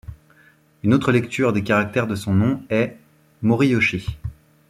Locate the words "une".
0.81-0.95